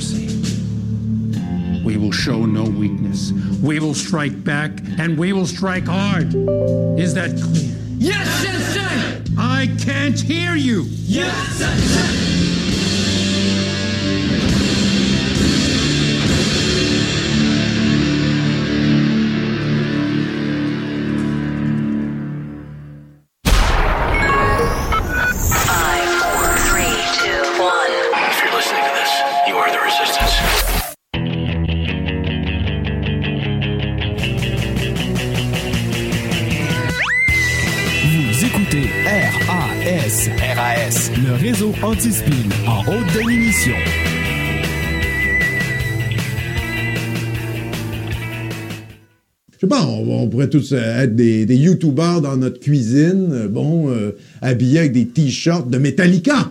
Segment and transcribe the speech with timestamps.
[0.00, 1.84] mercy.
[1.84, 3.32] We will show no weakness.
[3.62, 6.34] We will strike back, and we will strike hard.
[6.98, 7.76] Is that clear?
[7.98, 9.34] Yes, Sensei!
[9.36, 10.84] I can't hear you!
[10.86, 12.39] Yes, Sensei!
[50.20, 54.80] On, pourrait tous euh, être des, des YouTubers dans notre cuisine, euh, bon, euh, habillés
[54.80, 56.50] avec des t-shirts de Metallica.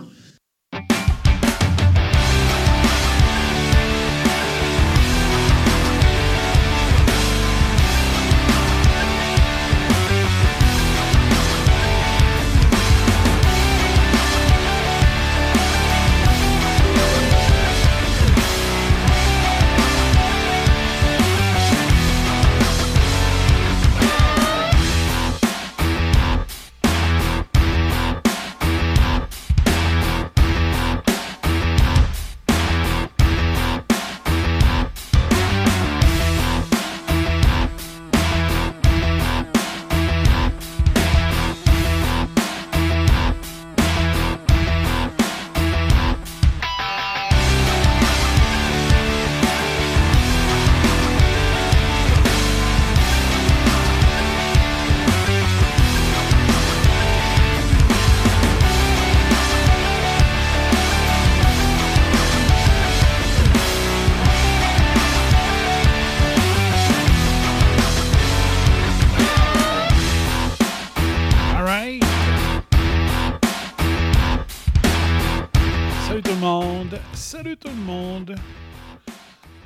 [77.42, 78.34] Salut tout le monde.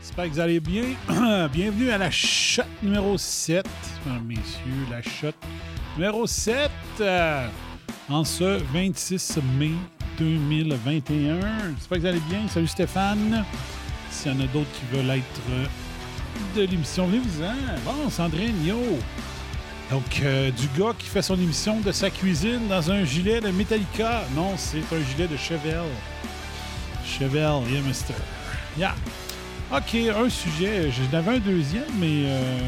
[0.00, 0.84] J'espère que vous allez bien.
[1.52, 3.66] Bienvenue à la shot numéro 7.
[4.06, 5.34] Mesdames, messieurs, la shot
[5.96, 6.70] numéro 7.
[7.00, 7.48] euh,
[8.08, 9.72] en ce 26 mai
[10.20, 11.40] 2021.
[11.76, 12.46] J'espère que vous allez bien.
[12.46, 13.44] Salut Stéphane.
[14.08, 15.66] S'il y en a d'autres qui veulent être euh,
[16.54, 17.54] de l'émission, venez-vous-en.
[17.84, 18.78] Bon, Sandrine, yo.
[19.90, 23.48] Donc, euh, du gars qui fait son émission de sa cuisine dans un gilet de
[23.48, 24.22] Metallica.
[24.36, 25.82] Non, c'est un gilet de Chevelle.
[27.04, 28.14] Chevelle, yeah, mister.
[28.76, 28.94] Yeah.
[29.72, 30.90] OK, un sujet.
[30.90, 32.58] J'en avais un deuxième, mais euh,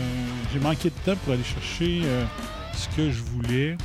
[0.53, 2.25] j'ai manqué de temps pour aller chercher euh,
[2.75, 3.77] ce que je voulais.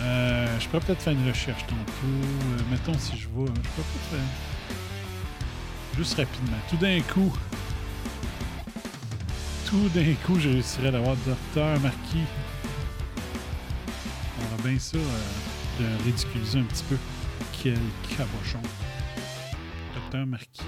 [0.00, 1.82] Euh, je pourrais peut-être faire une recherche tantôt.
[2.04, 3.46] Euh, mettons si je vois.
[3.46, 4.76] Je pourrais peut-être faire.
[5.96, 6.58] Juste rapidement.
[6.68, 7.32] Tout d'un coup.
[9.66, 12.24] Tout d'un coup, je réussirais d'avoir Docteur Marquis.
[14.38, 16.96] On va bien ça de ridiculiser un petit peu.
[17.62, 18.60] Quel cabochon.
[19.94, 20.62] Docteur Marquis.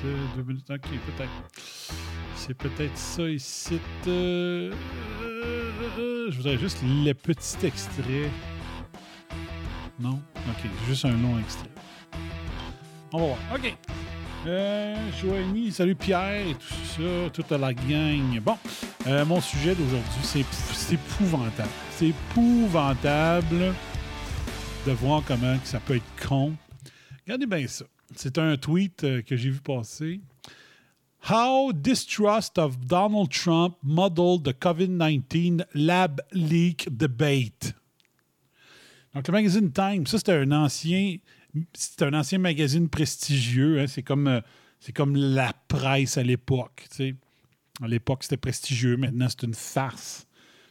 [0.00, 0.70] C'est deux minutes.
[0.70, 1.30] Ok, peut-être.
[2.34, 3.80] C'est peut-être ça ici.
[4.06, 4.72] euh,
[5.98, 8.30] euh, je voudrais juste le petit extrait.
[9.98, 10.20] Non?
[10.48, 11.70] Ok, juste un long extrait.
[13.12, 13.38] On va voir.
[13.54, 13.76] OK.
[14.46, 18.40] Euh, Joanie, salut Pierre et tout ça, toute la gang.
[18.40, 18.56] Bon,
[19.06, 21.68] euh, mon sujet d'aujourd'hui, c'est épouvantable.
[21.90, 23.74] C'est épouvantable
[24.86, 26.54] de voir comment ça peut être con.
[27.26, 27.84] Regardez bien ça.
[28.14, 30.20] C'est un tweet euh, que j'ai vu passer.
[31.28, 37.74] How distrust of Donald Trump modeled the COVID-19 lab leak debate.
[39.14, 41.16] Donc, le magazine Time, ça, c'était un ancien,
[42.00, 43.80] un ancien magazine prestigieux.
[43.80, 43.86] hein.
[43.88, 44.40] C'est comme, euh,
[44.80, 46.86] c'est comme la presse à l'époque.
[46.90, 47.14] tu sais.
[47.82, 48.96] À l'époque, c'était prestigieux.
[48.96, 50.27] Maintenant, c'est une farce.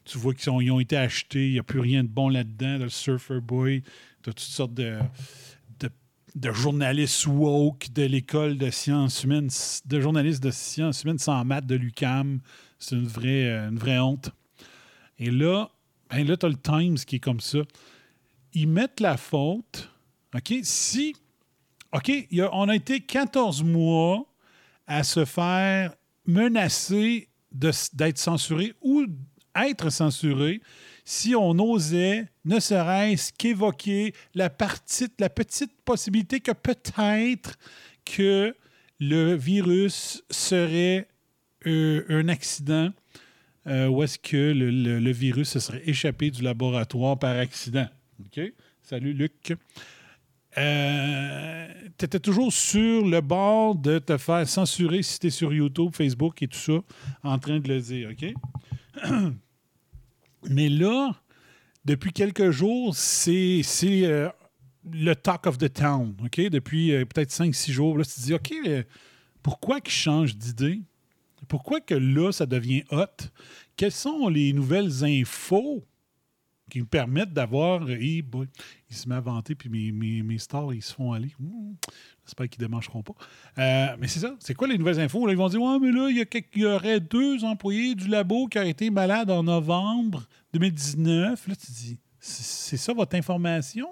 [0.07, 1.47] Tu vois qu'ils ont, ils ont été achetés.
[1.47, 2.77] Il n'y a plus rien de bon là-dedans.
[2.77, 3.83] Le Surfer Boy,
[4.23, 4.99] tu as toutes sortes de,
[6.35, 9.49] de, journalistes woke de l'école de sciences humaines,
[9.85, 12.39] de journalistes de sciences humaines sans maths de l'UCAM.
[12.79, 14.31] C'est une vraie, euh, une vraie honte.
[15.19, 15.69] Et là,
[16.09, 17.59] ben là, tu as le Times qui est comme ça
[18.57, 19.91] ils mettent la faute,
[20.33, 21.15] OK, si,
[21.93, 22.11] OK,
[22.51, 24.25] on a été 14 mois
[24.87, 25.93] à se faire
[26.25, 29.05] menacer d'être censuré ou
[29.65, 30.61] être censuré
[31.09, 34.51] si on osait, ne serait-ce qu'évoquer la,
[35.19, 37.57] la petite possibilité que peut-être
[38.03, 38.53] que
[38.99, 41.07] le virus serait
[41.65, 42.91] euh, un accident
[43.67, 47.87] euh, où est-ce que le, virus se serait échappé du laboratoire par accident.
[48.81, 49.53] Salut, Luc.
[50.57, 51.67] euh,
[51.97, 56.41] tu étais toujours sur le bord de te faire censurer si tu sur YouTube, Facebook
[56.41, 56.79] et tout ça,
[57.23, 58.33] en train de le dire, OK?
[60.49, 61.11] Mais là,
[61.85, 64.29] depuis quelques jours, c'est euh,
[64.91, 66.15] le talk of the town?
[66.35, 68.83] Depuis euh, peut-être 5-6 jours, là, tu te dis, OK, euh,
[69.41, 70.81] pourquoi qu'ils changent d'idée?
[71.47, 73.29] Pourquoi que là, ça devient hot?
[73.75, 75.85] Quelles sont les nouvelles infos
[76.69, 77.81] qui me permettent d'avoir.
[77.81, 78.47] Boy,
[78.89, 81.33] il se met à vanter, puis mes, mes, mes stars, ils se font aller.
[82.25, 83.13] J'espère qu'ils ne démangeront pas.
[83.57, 84.35] Euh, mais c'est ça.
[84.39, 85.25] C'est quoi les nouvelles infos?
[85.25, 86.25] Là, ils vont dire Ouais, mais là, il y, a
[86.55, 91.47] il y aurait deux employés du labo qui auraient été malades en novembre 2019.
[91.47, 93.87] Là, tu dis C'est ça votre information?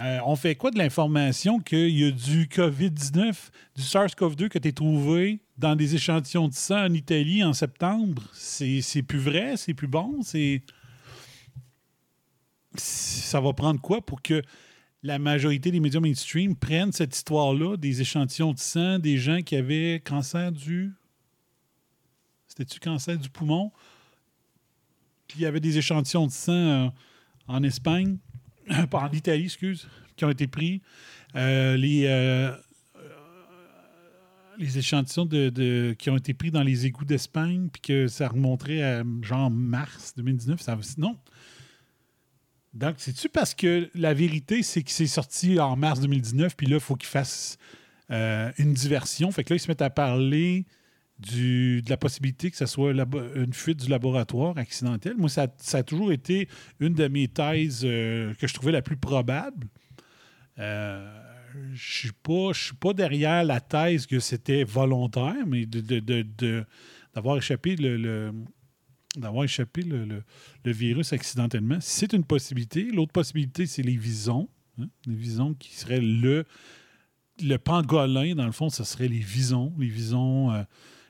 [0.00, 3.34] Euh, on fait quoi de l'information qu'il y a du COVID-19,
[3.76, 8.22] du SARS-CoV-2 que tu as trouvé dans des échantillons de sang en Italie en septembre?
[8.32, 9.56] C'est plus vrai?
[9.56, 10.18] C'est plus bon?
[10.22, 10.62] C'est
[12.80, 14.42] ça va prendre quoi pour que
[15.02, 19.56] la majorité des médias mainstream prennent cette histoire-là, des échantillons de sang, des gens qui
[19.56, 20.92] avaient cancer du.
[22.48, 23.70] C'était-tu cancer du poumon?
[25.28, 26.88] Puis il y avait des échantillons de sang euh,
[27.46, 28.18] en Espagne,
[28.92, 30.82] en Italie, excuse, qui ont été pris.
[31.34, 32.56] Euh, les, euh,
[34.58, 38.28] les échantillons de, de- qui ont été pris dans les égouts d'Espagne, puis que ça
[38.28, 40.60] remonterait à genre mars 2019.
[40.60, 41.16] Ça, non.
[42.76, 46.76] Donc, c'est-tu parce que la vérité, c'est que c'est sorti en mars 2019, puis là,
[46.76, 47.56] il faut qu'ils fassent
[48.10, 49.30] euh, une diversion.
[49.30, 50.66] Fait que là, ils se mettent à parler
[51.18, 55.16] du, de la possibilité que ce soit une fuite du laboratoire accidentelle.
[55.16, 58.98] Moi, ça, a toujours été une de mes thèses euh, que je trouvais la plus
[58.98, 59.66] probable.
[60.58, 61.22] Euh,
[61.72, 62.08] je
[62.52, 66.66] je suis pas derrière la thèse que c'était volontaire, mais de,
[67.14, 68.32] d'avoir échappé le-
[69.16, 71.78] d'avoir échappé le, le- virus accidentellement.
[71.80, 72.84] C'est une possibilité.
[72.92, 74.48] L'autre possibilité, c'est les visons.
[74.80, 74.86] hein.
[75.06, 76.44] Les visons qui seraient le,
[77.42, 79.72] le pangolin, dans le fond, ce serait les visons.
[79.78, 80.62] Les visons euh,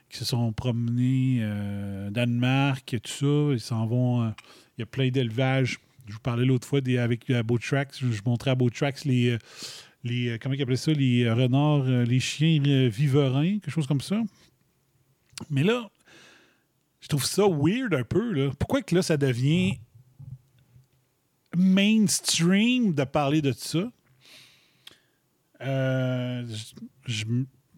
[0.09, 3.53] qui se sont promenés euh, Danemark et tout ça.
[3.53, 4.23] Ils s'en vont.
[4.23, 4.29] euh,
[4.77, 5.79] il y a plein d'élevages.
[6.07, 7.99] Je vous parlais l'autre fois des, avec euh, Botrax.
[7.99, 9.31] Je, montrais à Botrax les.
[9.31, 9.37] euh,
[10.03, 10.93] les comment ça?
[10.93, 14.21] Les renards, les chiens viverins, quelque chose comme ça.
[15.49, 15.89] Mais là,
[17.01, 18.33] je trouve ça weird un peu.
[18.33, 18.51] Là.
[18.59, 19.77] Pourquoi que là, ça devient
[21.55, 23.91] mainstream de parler de ça?
[25.61, 26.45] Euh,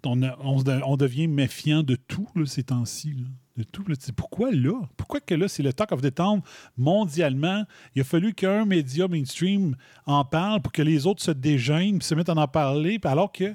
[0.04, 3.16] on, devient méfiant de tout là, ces temps-ci.
[3.58, 3.84] De tout.
[3.88, 3.96] là.
[4.16, 4.82] Pourquoi là?
[4.98, 6.42] Pourquoi que là, c'est le talk of the town
[6.78, 7.64] mondialement?
[7.96, 9.76] Il a fallu qu'un média mainstream
[10.06, 13.54] en parle pour que les autres se dégênent, se mettent à en parler, alors que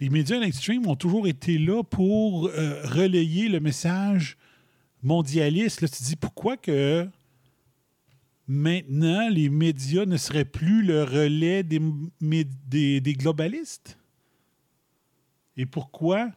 [0.00, 4.36] les médias mainstream ont toujours été là pour euh, relayer le message
[5.06, 5.80] mondialiste.
[5.80, 7.08] Là, tu dis pourquoi que
[8.46, 13.98] maintenant les médias ne seraient plus le relais des, globalistes?
[15.56, 16.30] Et pourquoi?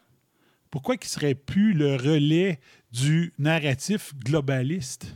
[0.69, 2.59] Pourquoi qu'ils ne seraient plus le relais
[2.91, 5.15] du narratif globaliste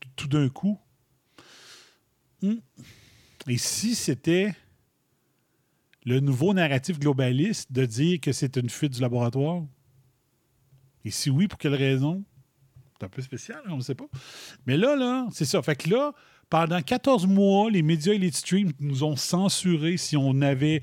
[0.00, 0.78] tout- tout d'un coup?
[2.42, 2.60] Hmm.
[3.48, 4.54] Et si c'était
[6.04, 9.64] le nouveau narratif globaliste de dire que c'est une fuite du laboratoire?
[11.04, 12.24] Et si oui, pour quelle raison?
[12.98, 14.06] C'est un peu spécial, hein, on ne sait pas.
[14.66, 15.60] Mais là, là, c'est ça.
[15.62, 16.12] Fait que là,
[16.48, 20.82] pendant 14 mois, les médias Elite Stream nous ont censuré si on avait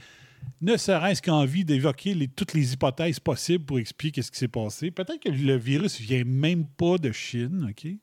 [0.60, 4.90] ne serait-ce qu'envie d'évoquer les- toutes les hypothèses possibles pour expliquer ce qui s'est passé.
[4.92, 7.82] Peut-être que le virus vient même pas de Chine, OK?
[7.84, 7.98] Si,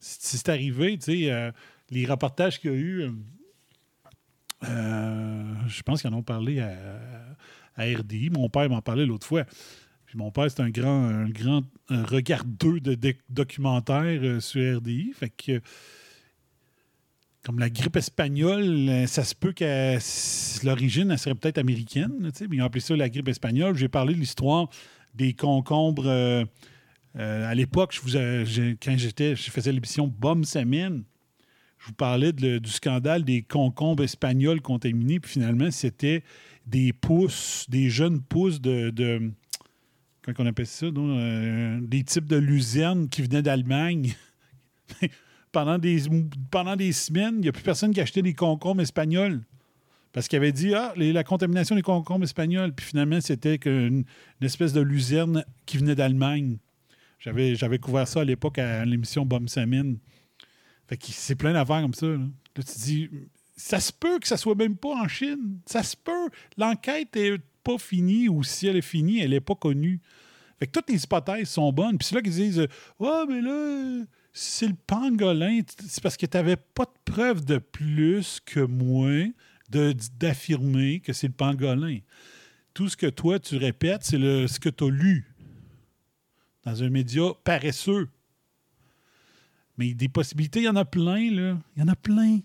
[0.00, 1.50] si c'est arrivé, tu sais, euh,
[1.90, 3.10] les reportages qu'il y a eu, euh,
[4.64, 6.74] euh, je pense qu'ils en ont parlé à,
[7.76, 8.30] à RDI.
[8.30, 9.44] Mon père m'en parlait l'autre fois.
[10.06, 12.96] Puis mon père, c'est un grand, un grand un regardeux de,
[13.28, 15.12] documentaires euh, sur RDI.
[15.14, 15.60] Fait que,
[17.44, 22.12] comme la grippe espagnole, euh, ça se peut que l'origine, elle serait peut-être américaine.
[22.20, 23.76] là, mais ils ont appelé ça la grippe espagnole.
[23.76, 24.68] J'ai parlé de l'histoire
[25.14, 26.06] des concombres.
[26.06, 26.44] euh,
[27.14, 31.02] à l'époque, quand j'étais, je faisais l'émission Bombe Samine,
[31.78, 35.20] je vous parlais du scandale des concombres espagnols contaminés.
[35.20, 36.22] Puis finalement, c'était
[36.66, 39.32] des pousses, des jeunes pousses de
[40.34, 40.90] comment on appelle ça?
[40.90, 44.14] donc, euh, des types de luzerne qui venaient d'Allemagne.
[45.52, 46.02] pendant, des,
[46.50, 49.42] pendant des semaines, il n'y a plus personne qui achetait des concombres espagnols.
[50.12, 52.72] Parce qu'il avait dit, ah, la contamination des concombres espagnols.
[52.72, 54.04] Puis finalement, c'était une
[54.40, 56.58] espèce de luzerne qui venait d'Allemagne.
[57.18, 59.98] J'avais, j'avais couvert ça à l'époque à l'émission Bomb Samine.
[60.88, 62.06] Fait que c'est plein d'affaires comme ça.
[62.06, 62.16] Là.
[62.16, 63.10] Là, tu te dis,
[63.56, 65.60] ça se peut que ça soit même pas en Chine.
[65.66, 66.30] Ça se peut.
[66.56, 70.00] L'enquête est pas finie ou si elle est finie, elle est pas connue.
[70.58, 71.98] Fait que toutes les hypothèses sont bonnes.
[71.98, 72.66] Puis c'est là qu'ils disent,
[73.00, 75.60] ouais, mais là, c'est le pangolin.
[75.86, 79.26] C'est parce que tu n'avais pas de preuve de plus que moi
[79.68, 81.98] d'affirmer que c'est le pangolin.
[82.72, 85.34] Tout ce que toi, tu répètes, c'est ce que tu as lu
[86.62, 88.08] dans un média paresseux.
[89.76, 91.58] Mais des possibilités, il y en a plein, là.
[91.74, 92.40] Il y en a plein.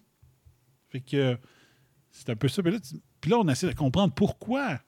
[0.90, 1.38] Fait que
[2.10, 2.62] c'est un peu ça.
[2.64, 2.80] Là,
[3.22, 4.82] puis là, on essaie de comprendre pourquoi.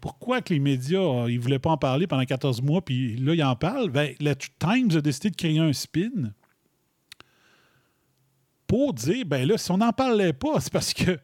[0.00, 3.34] Pourquoi que les médias, euh, ils voulaient pas en parler pendant 14 mois, puis là,
[3.34, 3.90] ils en parlent?
[3.90, 6.32] Ben, le Times a décidé de créer un spin
[8.66, 11.18] pour dire, ben là, si on n'en parlait pas, c'est parce que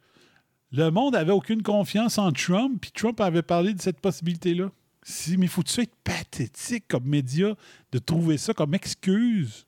[0.71, 4.69] le monde avait aucune confiance en Trump, puis Trump avait parlé de cette possibilité-là.
[5.01, 7.55] Si, mais faut-tu être pathétique comme média
[7.93, 9.65] de trouver ça comme excuse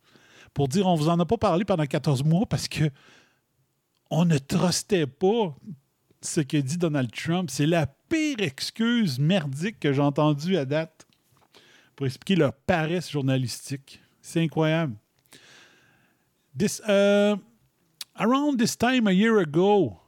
[0.53, 2.89] pour dire on vous en a pas parlé pendant 14 mois parce que
[4.09, 5.55] on ne trustait pas
[6.21, 7.49] ce que dit Donald Trump.
[7.49, 11.07] C'est la pire excuse merdique que j'ai entendue à date
[11.95, 14.01] pour expliquer leur paresse journalistique.
[14.21, 14.95] C'est incroyable.
[16.57, 17.35] This, uh,
[18.15, 19.99] around this time a year ago,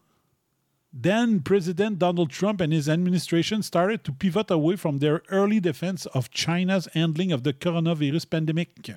[0.93, 6.07] then President Donald Trump and his administration started to pivot away from their early defense
[6.07, 8.91] of China's handling of the coronavirus pandemic.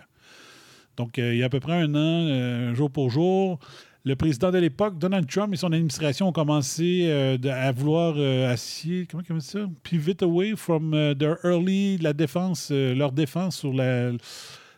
[0.97, 3.59] Donc, euh, il y a à peu près un an, euh, jour pour jour,
[4.04, 8.52] le président de l'époque, Donald Trump et son administration ont commencé euh, à vouloir euh,
[8.52, 9.61] assier, comment comment ça?
[9.82, 14.12] Pivot away from euh, their early, la défense, euh, leur défense sur la,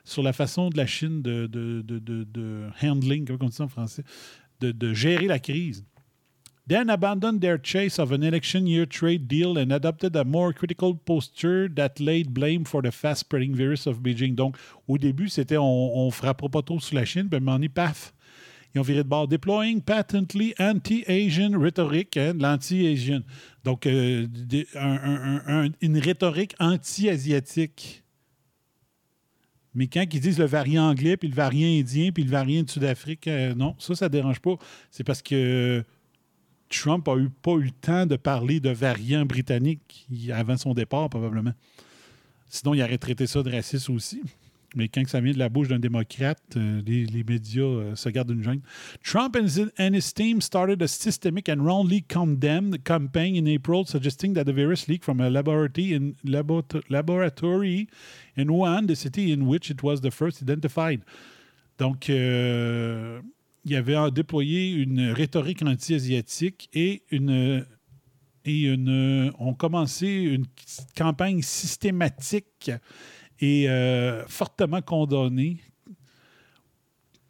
[0.04, 3.68] sur la façon de la Chine de, de, de, handling, comment on dit ça en
[3.68, 4.04] français,
[4.61, 5.85] de, gérer la crise.
[6.68, 10.97] Then abandoned their chase of an election year trade deal and adopted a more critical
[10.97, 14.35] posture that laid blame for the fast spreading virus of Beijing.
[14.35, 14.56] Donc,
[14.88, 18.12] au début, c'était on, on frappera pas trop sur la Chine, puis à un paf,
[18.75, 19.28] ils ont viré de bord.
[19.28, 23.23] Deploying patently anti-Asian rhetoric, hein, l'anti-Asian.
[23.64, 24.26] Donc, euh,
[25.80, 28.04] une rhétorique anti-asiatique.
[29.75, 32.70] Mais quand ils disent le variant anglais, puis le variant indien, puis le variant de
[32.70, 34.56] Sud-Afrique, euh, non, ça, ça ne dérange pas.
[34.90, 35.85] C'est parce que
[36.68, 41.08] Trump a eu, pas eu le temps de parler de variant britannique avant son départ,
[41.11, 41.52] probablement.
[42.49, 44.23] Sinon, il aurait traité ça de raciste aussi.
[44.76, 48.30] Mais quand ça vient de la bouche d'un démocrate, euh, les, médias euh, se gardent
[48.30, 48.61] une gêne.
[49.02, 53.87] Trump and his, and his team started a systemic and roundly condemned campaign in April,
[53.87, 57.88] suggesting that the virus leaked from a laboratory in, labo- laboratory
[58.37, 61.00] in Wuhan, the city in which it was the first identified.
[61.78, 63.21] Donc, euh,
[63.64, 67.64] il y avait déployé une rhétorique anti-asiatique et une
[68.47, 70.47] et une, ont commencé une
[70.97, 72.71] campagne systématique
[73.40, 75.61] et euh, fortement condamnée,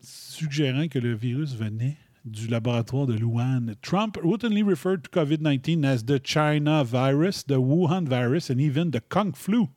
[0.00, 3.74] suggérant que le virus venait du laboratoire de Wuhan.
[3.82, 9.00] Trump routinely referred to COVID-19 as the China virus, the Wuhan virus, and even the
[9.08, 9.68] Kung flu.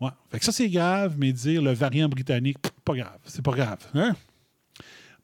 [0.00, 0.10] Ouais.
[0.30, 3.18] Fait que ça, c'est grave, mais dire le variant britannique, pas grave.
[3.24, 3.78] C'est pas grave.
[3.94, 4.14] Hein?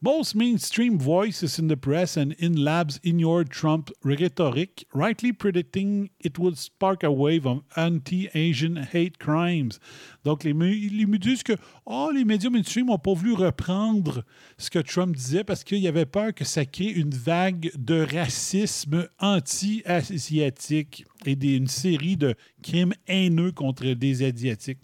[0.00, 6.38] Most mainstream voices in the press and in labs ignored Trump rhetoric, rightly predicting it
[6.38, 9.80] would spark a wave of anti-Asian hate crimes.
[10.22, 14.22] Donc, les, les disent que oh, les médias mainstream n'ont pas voulu reprendre
[14.56, 19.08] ce que Trump disait parce qu'il avait peur que ça crée une vague de racisme
[19.18, 24.78] anti-asiatique et des- une série de crimes haineux contre des Asiatiques.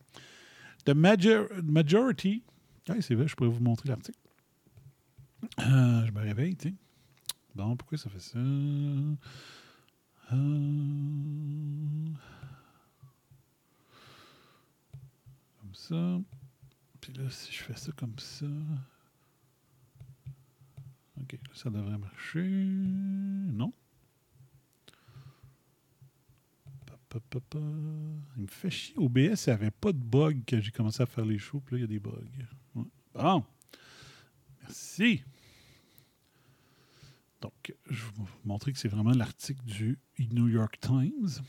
[0.84, 2.42] The major- majority.
[2.88, 4.18] Ah, c'est vrai, je pourrais vous montrer l'article.
[5.60, 6.74] Euh, je me réveille, tu sais.
[7.54, 8.38] Bon, pourquoi ça fait ça?
[8.38, 9.18] Euh,
[15.60, 16.20] Comme ça.
[17.00, 18.46] Puis là, si je fais ça comme ça.
[21.20, 22.42] OK, ça devrait marcher.
[22.42, 23.72] Non.
[28.36, 28.94] Il me fait chier.
[28.96, 31.60] OBS, il n'y avait pas de bug quand j'ai commencé à faire les shows.
[31.60, 32.10] Puis là, il y a des bugs.
[33.14, 33.44] Bon.
[34.62, 35.22] Merci.
[37.44, 39.98] Donc, je vais vous montrer que c'est vraiment l'article du
[40.32, 41.42] New York Times.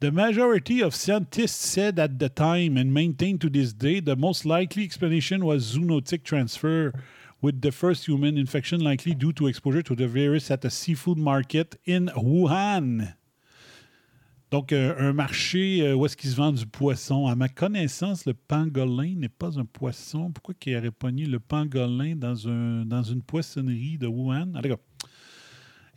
[0.00, 4.44] The majority of scientists said at the time and maintain to this day the most
[4.44, 6.92] likely explanation was zoonotic transfer,
[7.40, 11.16] with the first human infection likely due to exposure to the virus at a seafood
[11.16, 13.14] market in Wuhan.
[14.50, 17.26] Donc, euh, un marché euh, où est-ce qu'ils se vendent du poisson?
[17.26, 20.30] À ma connaissance, le pangolin n'est pas un poisson.
[20.30, 24.52] Pourquoi qu'il aurait pogné le pangolin dans, un, dans une poissonnerie de Wuhan?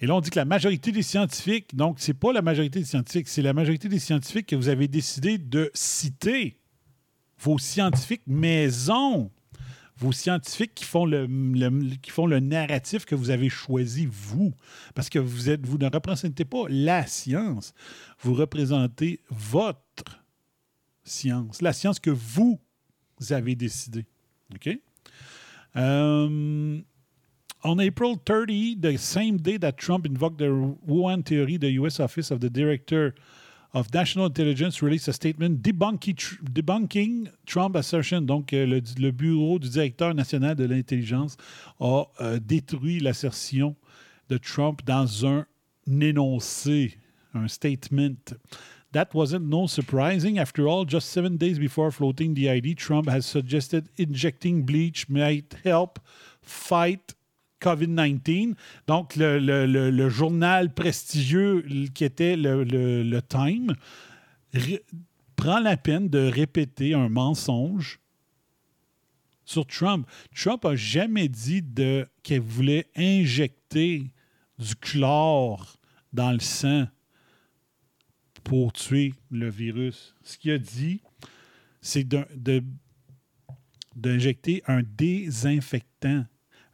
[0.02, 2.86] Et là, on dit que la majorité des scientifiques, donc c'est pas la majorité des
[2.86, 6.58] scientifiques, c'est la majorité des scientifiques que vous avez décidé de citer.
[7.42, 9.32] Vos scientifiques maison,
[10.00, 11.28] vos scientifiques qui font le,
[12.40, 14.54] narratif que vous avez choisi, vous.
[14.96, 17.74] Parce que vous, êtes, vous ne représentez pas la science,
[18.22, 20.24] vous représentez votre
[21.04, 22.60] science, la science que vous
[23.30, 24.06] avez décidé.
[24.56, 24.70] OK?
[25.76, 26.82] Euh,
[27.62, 30.46] On April 30, the same day that Trump invoked the
[30.88, 32.00] Wuhan theory, the U.S.
[32.00, 33.14] Office of the Director
[33.74, 38.22] of National Intelligence released a statement debunking, tr- debunking Trump assertion.
[38.22, 41.38] Donc, euh, le, le bureau du directeur national de l'intelligence
[41.80, 43.76] a euh, détruit l'assertion
[44.30, 45.46] de Trump dans un
[45.88, 46.98] énoncé,
[47.34, 48.34] un statement.
[48.92, 50.40] That wasn't no surprising.
[50.40, 55.56] After all, just seven days before floating the ID, Trump has suggested injecting bleach might
[55.64, 56.00] help
[56.42, 57.14] fight
[57.62, 58.56] COVID-19.
[58.88, 61.64] Donc, le, journal prestigieux
[61.94, 63.74] qui était le, Time
[65.36, 68.00] prend la peine de répéter un mensonge
[69.46, 70.08] sur Trump.
[70.36, 71.64] Trump a jamais dit
[72.24, 74.12] qu'il voulait injecter
[74.60, 75.78] du chlore
[76.14, 76.88] dans le sang
[78.44, 80.16] pour tuer le virus.
[80.24, 81.02] Ce qu'il a dit,
[81.82, 82.08] c'est
[83.96, 86.26] d'injecter un désinfectant.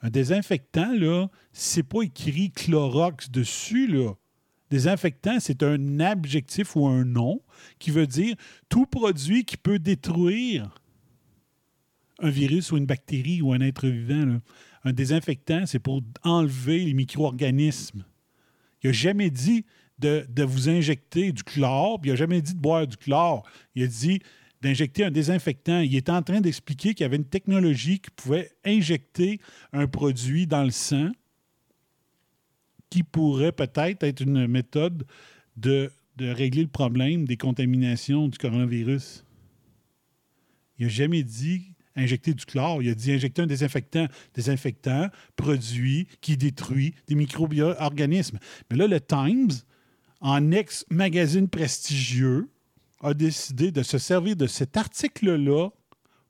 [0.06, 4.14] Un désinfectant, là, c'est pas écrit Clorox dessus, là.
[4.70, 7.42] Désinfectant, c'est un adjectif ou un nom
[7.80, 8.36] qui veut dire
[8.70, 10.80] tout produit qui peut détruire
[12.20, 14.42] un virus ou une bactérie ou un être vivant.
[14.84, 18.06] Un désinfectant, c'est pour enlever les micro-organismes.
[18.84, 19.66] Il n'a jamais dit
[19.98, 23.42] de, de vous injecter du chlore, puis il n'a jamais dit de boire du chlore.
[23.74, 24.20] Il a dit
[24.66, 25.82] d'injecter un désinfectant.
[25.82, 29.40] Il est en train d'expliquer qu'il y avait une technologie qui pouvait injecter
[29.72, 31.12] un produit dans le sang
[32.90, 35.06] qui pourrait peut-être être une méthode
[35.56, 39.24] de, régler le problème des contaminations du coronavirus.
[40.80, 42.82] Il n'a jamais dit injecter du chlore.
[42.82, 44.08] Il a dit injecter un désinfectant.
[44.34, 48.40] Désinfectant, produit qui détruit des micro-organismes.
[48.72, 49.52] Mais là, le Times,
[50.22, 52.50] en ex-magazine prestigieux,
[53.02, 55.70] a décidé de se servir de cet article-là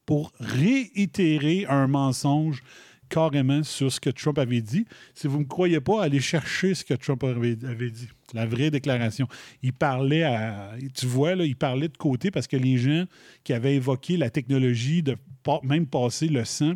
[0.05, 2.61] pour réitérer un mensonge
[3.07, 4.85] carrément sur ce que Trump avait dit.
[5.13, 8.07] Si vous ne me croyez pas, allez chercher ce que Trump avait, avait dit.
[8.33, 9.27] La vraie déclaration.
[9.61, 10.73] Il parlait à.
[10.95, 13.05] Tu vois, là, il parlait de côté parce que les gens
[13.43, 15.15] qui avaient évoqué la technologie de
[15.63, 16.73] même passer le sang,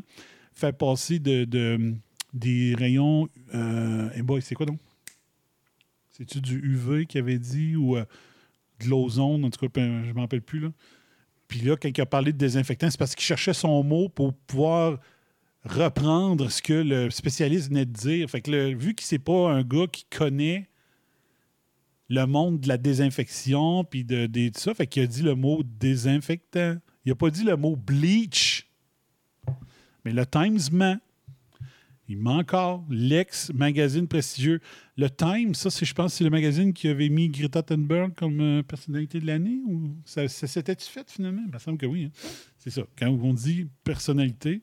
[0.53, 1.95] fait passer de, de-
[2.33, 3.27] des rayons.
[3.55, 4.79] Euh, eh boy, c'est quoi donc?
[6.11, 8.05] C'est-tu du UV qu'il avait dit ou euh,
[8.79, 9.45] de l'ozone?
[9.45, 10.59] En tout cas, je ne m'en rappelle plus.
[10.59, 10.69] Là.
[11.47, 14.99] Puis là, quand a parlé de désinfectant, c'est parce qu'il cherchait son mot pour pouvoir
[15.65, 18.29] reprendre ce que le spécialiste venait de dire.
[18.29, 20.69] Fait que le- vu que c'est pas un gars qui connaît
[22.07, 25.61] le monde de la désinfection puis de, de ça, fait qu'il a dit le mot
[25.63, 26.77] désinfectant.
[27.05, 28.67] Il a pas dit le mot bleach.
[30.05, 30.97] Mais le Times ment.
[32.09, 32.83] Il ment encore.
[32.89, 34.59] L'ex-magazine prestigieux.
[34.97, 38.63] Le Times, ça, je pense, c'est le magazine qui avait mis Greta Thunberg comme euh,
[38.63, 39.59] personnalité de l'année.
[40.05, 41.43] Ça, s'était-tu fait finalement?
[41.45, 42.05] Il me semble que oui.
[42.05, 42.11] hein.
[42.57, 42.81] C'est ça.
[42.97, 44.61] Quand on dit personnalité,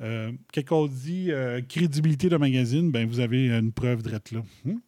[0.00, 4.42] euh, quand on dit euh, crédibilité d'un magazine, ben, vous avez une preuve d'être là.
[4.64, 4.78] Hmm?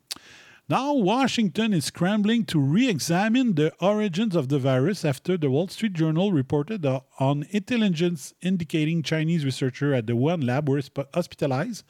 [0.67, 5.69] Now, Washington is scrambling to re examine the origins of the virus after the Wall
[5.69, 6.87] Street Journal reported
[7.21, 11.85] on intelligence indicating Chinese researchers at the Wuhan lab were hosp- hospitalized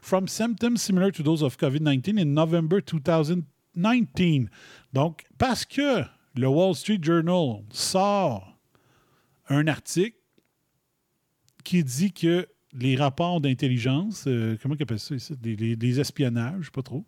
[0.00, 4.48] from symptoms similar to those of COVID 19 in November 2019.
[4.92, 6.04] Donc, parce que
[6.36, 8.56] le Wall Street Journal sort
[9.48, 10.16] un article
[11.64, 15.34] qui dit que les rapports d'intelligence, euh, comment ils appellent ça ici?
[15.36, 17.04] Des espionnages, pas trop,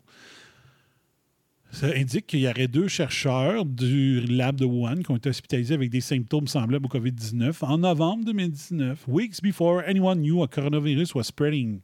[1.73, 5.73] ça indique qu'il y aurait deux chercheurs du lab de Wuhan qui ont été hospitalisés
[5.73, 11.15] avec des symptômes semblables au COVID-19 en novembre 2019, weeks before anyone knew a coronavirus
[11.15, 11.81] was spreading.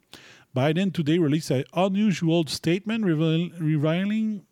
[0.54, 4.42] Biden today released an unusual statement reveal- revealing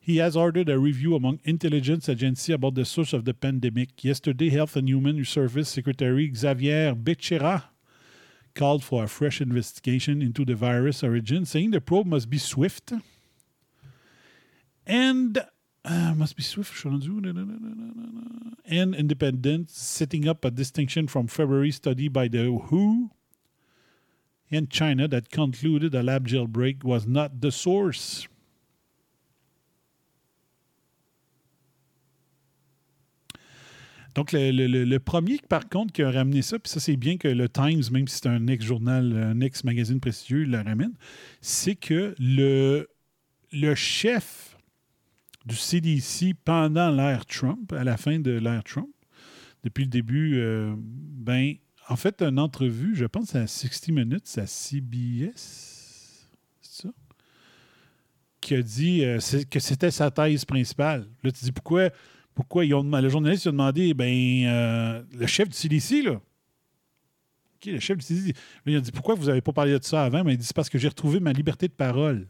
[0.00, 4.02] he has ordered a review among intelligence agencies about the source of the pandemic.
[4.02, 7.64] Yesterday, Health and Human Service Secretary Xavier Becerra
[8.54, 12.92] called for a fresh investigation into the virus origin, saying the probe must be swift
[14.88, 15.38] and
[15.84, 17.04] uh, must be swift and
[18.94, 23.10] independent, setting up a distinction from February study by the WHO?
[24.50, 28.26] In China that concluded a lab jailbreak was not the source.
[34.14, 37.28] Donc, le- le premier, par contre, qui a ramené ça, puis ça, c'est bien que
[37.28, 40.94] le Times, même si c'est un ex-journal, un ex-magazine prestigieux, il le ramène,
[41.40, 42.88] c'est que le,
[43.52, 44.57] le chef
[45.48, 48.90] du CDC pendant l'ère Trump, à la fin de l'ère Trump,
[49.64, 51.54] depuis le début, euh, ben,
[51.88, 56.28] en fait, une entrevue, je pense à 60 Minutes, à CBS,
[56.60, 56.88] c'est ça?
[58.40, 59.18] Qui a dit euh,
[59.50, 61.08] que c'était sa thèse principale.
[61.24, 61.88] Là, tu dis pourquoi,
[62.34, 66.20] pourquoi ils ont le journaliste a demandé, ben, euh, le chef du CDC, là,
[67.56, 68.32] OK, le chef du CDC.
[68.32, 68.32] Là,
[68.66, 70.22] il a dit Pourquoi vous n'avez pas parlé de ça avant?
[70.22, 72.28] Mais il dit C'est parce que j'ai retrouvé ma liberté de parole.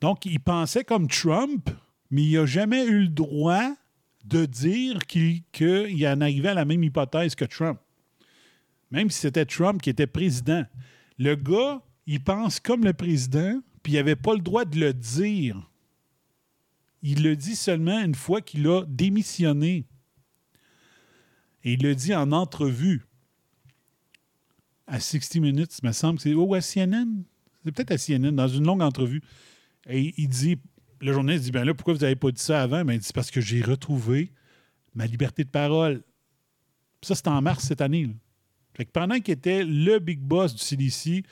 [0.00, 1.70] Donc, il pensait comme Trump,
[2.10, 3.74] mais il n'a jamais eu le droit
[4.24, 5.42] de dire qu'il
[6.06, 7.78] en arrivait à la même hypothèse que Trump.
[8.90, 10.64] Même si c'était Trump qui était président.
[11.18, 14.92] Le gars, il pense comme le président, puis il n'avait pas le droit de le
[14.92, 15.70] dire.
[17.02, 19.86] Il le dit seulement une fois qu'il a démissionné.
[21.62, 23.02] Et il le dit en entrevue.
[24.86, 26.34] À 60 Minutes, il me semble que c'est.
[26.34, 27.22] Oh, à CNN?
[27.62, 29.22] C'est peut-être à CNN, dans une longue entrevue.
[29.88, 30.58] Et il dit,
[31.00, 32.84] le journaliste dit, ben là, pourquoi vous n'avez pas dit ça avant?
[32.84, 34.32] Ben, il dit, parce que j'ai retrouvé
[34.94, 36.02] ma liberté de parole.
[37.02, 38.08] Ça, c'était en mars cette année.
[38.74, 41.24] Fait que pendant qu'il était le big boss du CDC,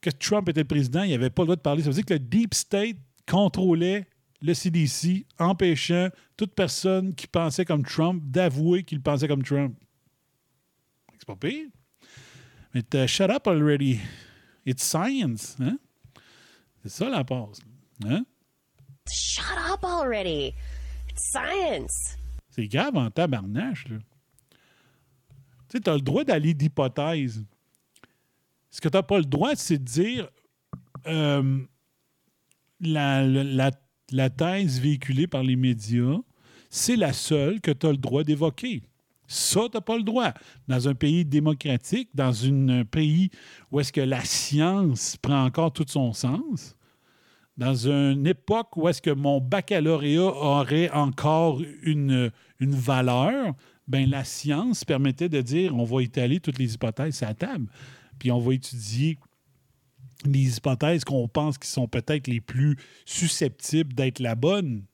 [0.00, 1.82] que Trump était le président, il n'avait pas le droit de parler.
[1.82, 2.96] Ça veut dire que le Deep State
[3.26, 4.06] contrôlait
[4.42, 9.74] le CDC, empêchant toute personne qui pensait comme Trump d'avouer qu'il pensait comme Trump.
[11.18, 11.68] C'est pas pire.
[12.74, 14.00] Mais t'as- shut up already.
[14.66, 15.56] It's science.
[15.60, 15.78] Hein?
[16.84, 17.58] C'est ça la passe.
[18.04, 18.24] Hein?
[19.10, 20.52] Shut up already.
[21.10, 22.16] It's science.
[22.50, 23.96] C'est grave en tabarnache, là.
[25.68, 27.44] Tu sais, t'as le droit d'aller d'hypothèse.
[28.70, 30.28] Ce que t'as pas le droit, c'est de dire
[31.06, 31.60] euh,
[32.80, 33.70] la, la- la-
[34.10, 36.18] la thèse véhiculée par les médias,
[36.70, 38.82] c'est la seule que tu as le droit d'évoquer.
[39.26, 40.32] Ça, tu n'as pas le droit.
[40.68, 43.30] Dans un pays démocratique, dans un pays
[43.70, 46.76] où est-ce que la science prend encore tout son sens,
[47.56, 53.54] dans une époque où est-ce que mon baccalauréat aurait encore une, une valeur,
[53.86, 57.66] ben la science permettait de dire on va étaler toutes les hypothèses à la table,
[58.18, 59.18] puis on va étudier
[60.24, 64.84] les hypothèses qu'on pense qui sont peut-être les plus susceptibles d'être la bonne.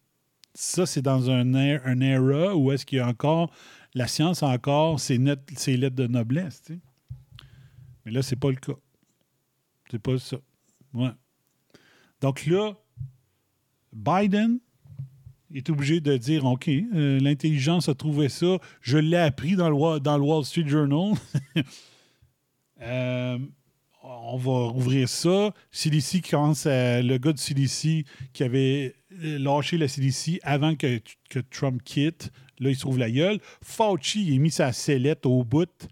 [0.60, 3.50] Ça, c'est dans un, er- un era où est-ce qu'il y a encore,
[3.94, 6.62] la science a encore ses, lettres de noblesse.
[8.04, 8.74] Mais là, c'est pas le cas.
[9.90, 10.36] C'est pas ça.
[10.92, 11.12] Ouais.
[12.20, 12.74] Donc là,
[13.94, 14.60] Biden
[15.54, 19.98] est obligé de dire OK, euh, l'intelligence a trouvé ça, je l'ai appris dans le,
[19.98, 21.14] dans le Wall Street Journal.
[22.82, 23.38] Euh,
[24.02, 25.52] on va ouvrir ça.
[25.70, 31.00] CDC qui le gars de CDC qui avait euh, lâché la CDC avant que,
[31.50, 33.38] Trump quitte, là, il se trouve la gueule.
[33.62, 35.88] Fauci est mis sa sellette au bout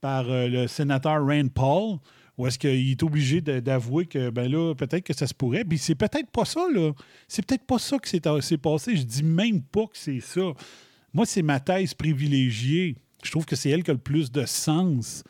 [0.00, 1.98] par euh, le sénateur Rand Paul,
[2.36, 5.64] où est-ce qu'il est obligé d'avouer que, ben là, peut-être que ça se pourrait.
[5.64, 6.92] Puis c'est peut-être pas ça, là.
[7.28, 8.96] C'est peut-être pas ça que c'est s'est passé.
[8.96, 10.52] Je dis même pas que c'est ça.
[11.12, 12.96] Moi, c'est ma thèse privilégiée.
[13.22, 15.22] Je trouve que c'est elle qui a le plus de sens.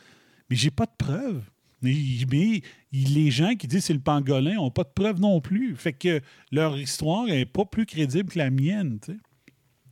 [0.49, 1.43] Mais j'ai pas de preuves.
[1.83, 5.75] Mais, les gens qui disent c'est le pangolin n'ont pas de preuves non plus.
[5.77, 8.99] Fait que leur histoire n'est pas plus crédible que la mienne.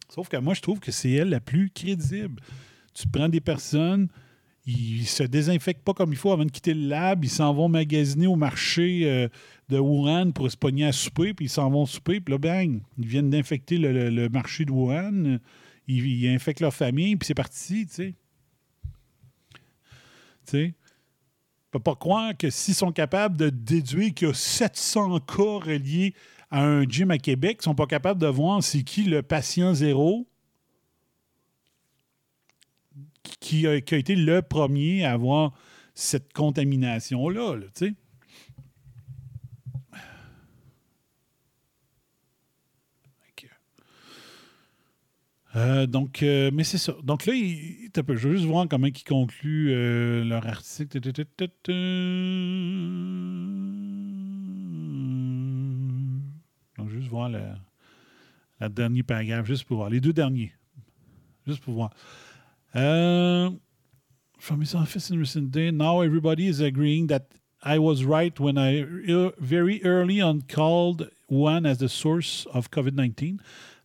[0.08, 2.40] Sauf que moi, je trouve que c'est elle la plus crédible.
[2.94, 4.08] Tu prends des personnes,
[4.66, 7.68] ils se désinfectent pas comme il faut avant de quitter le lab, ils s'en vont
[7.68, 9.28] magasiner au marché euh,
[9.68, 12.80] de Wuhan pour se pogner à souper, puis ils s'en vont souper, puis là, bang,
[12.98, 15.38] ils viennent d'infecter le, marché de Wuhan,
[15.86, 17.86] ils, infectent leur famille, puis c'est parti.
[17.86, 18.14] Tu
[20.44, 20.74] sais?
[21.72, 25.42] On peut pas croire que s'ils sont capables de déduire qu'il y a 700 cas
[25.64, 26.14] reliés
[26.50, 29.72] à un gym à Québec, ils sont pas capables de voir c'est qui le patient
[29.72, 30.26] zéro
[33.38, 35.52] qui a, qui a été le premier à avoir
[35.94, 37.94] cette contamination-là, là, tu sais.
[43.20, 43.46] Fait que-
[45.56, 46.94] Euh, donc, euh, mais c'est ça.
[47.02, 51.00] Donc là, il- peu, je veux juste voir comment ils concluent euh, leur article.
[56.78, 57.40] Donc, juste voir le,
[58.60, 59.90] le dernier paragraphe, juste pour voir.
[59.90, 60.52] Les deux derniers.
[61.46, 61.90] Juste pour voir.
[62.74, 63.50] Uh,
[64.38, 67.26] from his office in recent day, now everybody is agreeing that
[67.62, 72.70] I was right when I uh, very early on called Wuhan as the source of
[72.70, 73.40] COVID 19,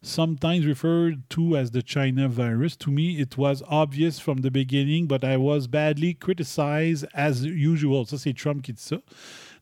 [0.05, 2.75] sometimes referred to as the China virus.
[2.77, 8.05] To me, it was obvious from the beginning, but I was badly criticized as usual.
[8.05, 9.01] Ça, c'est Trump qui dit ça.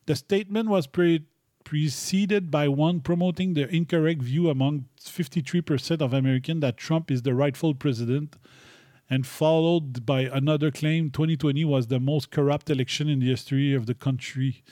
[0.06, 1.24] The statement was pre-
[1.64, 7.34] preceded by one promoting the incorrect view among 53% of Americans that Trump is the
[7.34, 8.36] rightful president,
[9.08, 13.86] and followed by another claim 2020 was the most corrupt election in the history of
[13.86, 14.62] the country.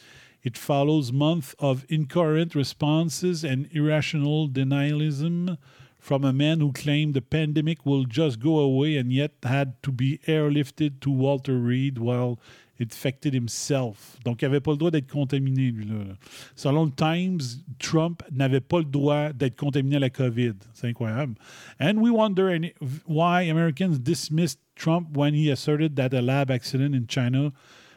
[0.43, 5.57] It follows months of incoherent responses and irrational denialism
[5.99, 9.93] from a man who claimed the pandemic will just go away and yet had to
[9.93, 12.41] be airlifted to Walter Reed while
[12.81, 14.19] infected himself.
[14.25, 16.17] Donc, il n'avait pas le droit d'être contaminé, là.
[16.57, 20.55] Selon le Times, Trump n'avait pas le droit d'être contaminé à la COVID.
[20.73, 21.37] C'est incroyable.
[21.79, 22.73] And we wonder any-
[23.07, 27.53] why Americans dismissed Trump when he asserted that a lab accident in China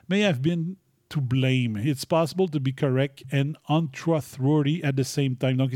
[0.07, 0.75] may have been
[1.09, 1.77] to blame.
[1.77, 5.57] It's possible to be correct and untrustworthy at the same time.
[5.57, 5.71] Donc,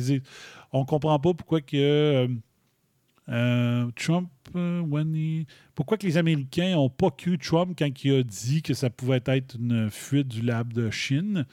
[0.71, 2.27] on comprend pas pourquoi que euh,
[3.29, 8.13] euh, Trump, euh, when he- pourquoi que les Américains n'ont pas cru Trump quand il
[8.13, 11.45] a dit que ça pouvait être une fuite du lab de Chine?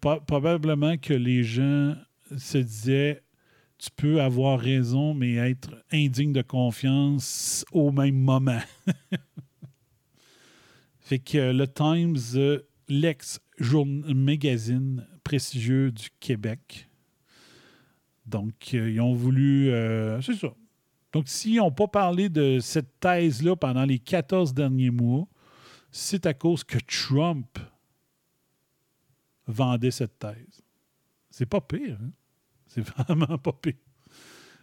[0.00, 1.94] Pro- probablement que les gens
[2.36, 3.22] se disaient
[3.78, 8.60] tu peux avoir raison, mais être indigne de confiance au même moment.
[11.04, 16.88] Fait que euh, le Times, euh, l'ex-magazine prestigieux du Québec.
[18.26, 19.70] Donc, euh, ils ont voulu.
[19.70, 20.54] euh, c'est ça.
[21.12, 25.28] Donc, s'ils n'ont pas parlé de cette thèse-là pendant les 14 derniers mois,
[25.90, 27.58] c'est à cause que Trump
[29.46, 30.62] vendait cette thèse.
[31.30, 32.12] C'est pas pire, hein?
[32.66, 33.74] C'est vraiment pas pire.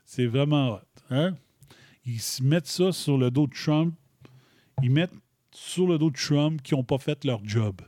[0.03, 0.79] C'est vraiment hot.
[1.11, 1.37] Hein?
[2.03, 3.93] Ils se mettent ça sur le dos de Trump.
[4.81, 5.13] Ils mettent
[5.51, 7.81] sur le dos de Trump qui n'ont pas fait leur job.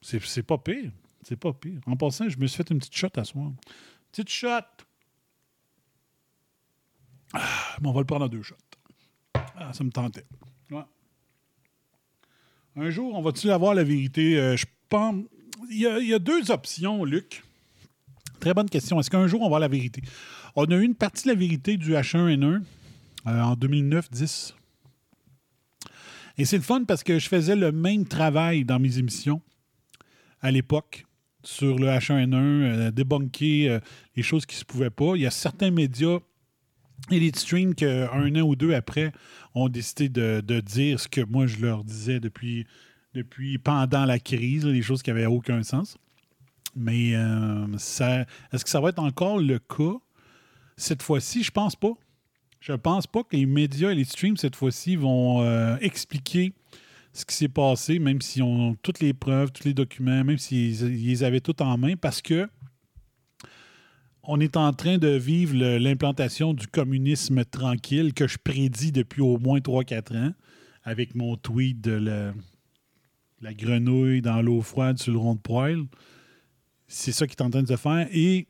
[0.00, 0.90] C'est pas pire.
[1.22, 1.80] C'est pas pire.
[1.86, 3.52] En passant, je me suis fait une petite shot à soir.
[4.10, 4.48] Petite shot.
[7.32, 8.56] Ah, mais on va le prendre en deux shots.
[9.34, 10.26] Ah, ça me tentait.
[12.76, 14.38] Un jour, on va-tu avoir la vérité?
[14.38, 15.16] Euh, je pense.
[15.70, 17.42] Il y, a, il y a deux options, Luc.
[18.38, 18.98] Très bonne question.
[19.00, 20.02] Est-ce qu'un jour, on va avoir la vérité?
[20.56, 22.62] On a eu une partie de la vérité du H1N1
[23.26, 24.54] euh, en 2009-10.
[26.38, 29.42] Et c'est le fun parce que je faisais le même travail dans mes émissions
[30.40, 31.04] à l'époque
[31.42, 33.80] sur le H1N1, euh, débunker euh,
[34.16, 35.16] les choses qui ne se pouvaient pas.
[35.16, 36.18] Il y a certains médias
[37.10, 39.12] Elite Stream qu'un an ou deux après
[39.54, 42.66] ont décidé de, dire ce que moi je leur disais depuis,
[43.14, 45.96] depuis pendant la crise, les choses qui n'avaient aucun sens.
[46.76, 49.98] Mais euh, est-ce que ça va être encore le cas?
[50.76, 51.42] Cette fois-ci?
[51.42, 51.92] Je pense pas.
[52.60, 56.52] Je pense pas que les médias et les streams cette fois-ci vont euh, expliquer
[57.12, 60.82] ce qui s'est passé, même s'ils ont toutes les preuves, tous les documents, même s'ils
[60.82, 62.48] ils les avaient tout en main, parce que
[64.22, 69.38] on est en train de vivre l'implantation du communisme tranquille que je prédis depuis au
[69.38, 70.34] moins 3-4 ans
[70.84, 71.92] avec mon tweet de
[73.40, 75.84] la, grenouille dans l'eau froide sur le rond de poêle.
[76.86, 78.06] C'est ça qui est en train de faire.
[78.12, 78.46] Et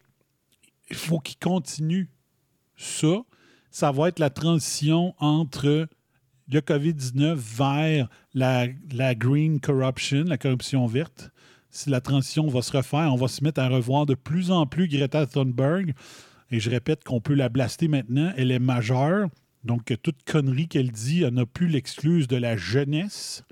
[0.91, 2.11] il faut qu'il continue
[2.77, 3.23] ça.
[3.71, 5.89] Ça va être la transition entre
[6.53, 11.31] le COVID-19 vers la, green corruption, la corruption verte.
[11.71, 14.67] Si la transition va se refaire, on va se mettre à revoir de plus en
[14.67, 15.95] plus Greta Thunberg.
[16.51, 18.33] Et je répète qu'on peut la blaster maintenant.
[18.37, 19.29] Elle est majeure.
[19.63, 23.45] Donc, toute connerie qu'elle dit, elle n'a plus l'excluse de la jeunesse.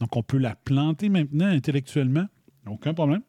[0.00, 2.26] Donc, on peut la planter maintenant intellectuellement.
[2.66, 3.22] Aucun problème.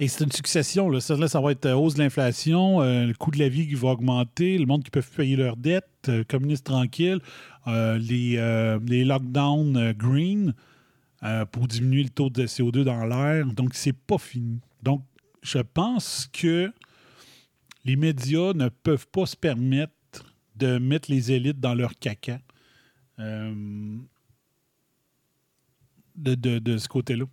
[0.00, 0.88] Et c'est une succession.
[0.88, 1.00] Là.
[1.00, 3.90] Ça, va être euh, hausse de l'inflation, euh, le coût de la vie qui va
[3.90, 7.20] augmenter, le monde qui peut payer leurs dettes, euh, communistes tranquilles,
[7.68, 8.36] euh, les,
[8.86, 10.54] les lockdowns green
[11.52, 13.46] pour diminuer le taux de CO2 dans l'air.
[13.46, 14.60] Donc, c'est pas fini.
[14.82, 15.02] Donc,
[15.42, 16.70] je pense que
[17.86, 19.92] les médias ne peuvent pas se permettre
[20.56, 22.40] de mettre les élites dans leur caca
[23.18, 23.96] de-
[26.58, 27.24] de ce côté-là.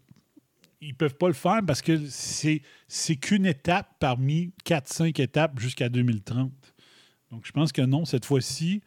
[0.82, 2.62] Ils peuvent pas le faire parce que c'est,
[3.18, 6.52] qu'une étape parmi 4-5 étapes jusqu'à 2030.
[7.32, 8.82] Donc, je pense que non, cette fois-ci,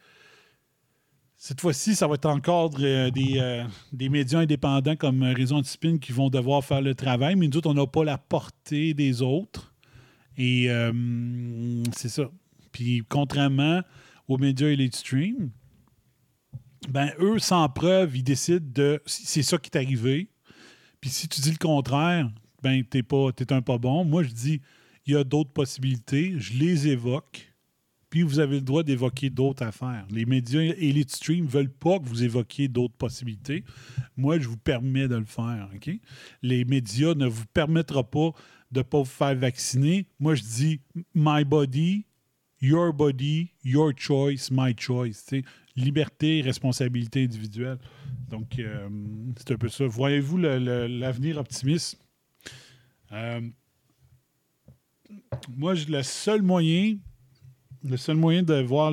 [1.37, 5.97] cette fois-ci, ça va être encore euh, des, euh, des médias indépendants comme Raison Antispin
[5.97, 9.21] qui vont devoir faire le travail, mais nous autres, on n'a pas la portée des
[9.21, 9.73] autres.
[10.37, 10.91] Et euh,
[11.93, 12.29] c'est ça.
[12.71, 13.81] Puis, contrairement
[14.27, 15.51] aux médias Elite Stream,
[16.89, 19.01] ben, eux, sans preuve, ils décident de.
[19.05, 20.29] C'est ça qui est arrivé.
[21.05, 22.31] Puis si tu dis le contraire,
[22.63, 24.03] ben, t'es pas, t'es un pas bon.
[24.03, 24.59] Moi, je dis,
[25.05, 26.33] il y a d'autres possibilités.
[26.39, 27.53] Je les évoque.
[28.09, 30.07] Puis vous avez le droit d'évoquer d'autres affaires.
[30.09, 33.63] Les médias Elite Stream ne veulent pas que vous évoquiez d'autres possibilités.
[34.17, 35.69] Moi, je vous permets de le faire.
[35.75, 35.91] OK?
[36.41, 38.31] Les médias ne vous permettront pas
[38.71, 40.07] de ne pas vous faire vacciner.
[40.19, 40.81] Moi, je dis
[41.13, 42.07] my body,
[42.65, 45.23] your body, your choice, my choice.
[45.27, 45.43] Tu sais,
[45.75, 47.77] liberté, responsabilité individuelle.
[48.29, 48.89] Donc, euh,
[49.37, 49.85] c'est un peu ça.
[49.85, 51.99] Voyez-vous l'avenir optimiste?
[53.11, 53.41] Euh,
[55.55, 56.97] moi, le seul moyen,
[57.83, 58.91] le seul moyen de voir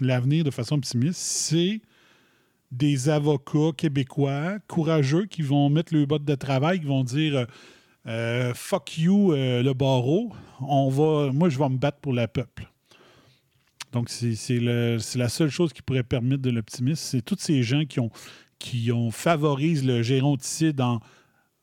[0.00, 1.80] l'avenir de façon optimiste, c'est
[2.72, 7.46] des avocats québécois courageux qui vont mettre le botte de travail, qui vont dire
[8.06, 12.71] euh, fuck you le barreau, on va, moi je vais me battre pour le peuple.
[13.92, 18.00] Donc c'est la seule chose qui pourrait permettre de l'optimisme, c'est tous ces gens qui
[18.00, 18.10] ont
[18.58, 21.00] qui ont favorisent le géronticide en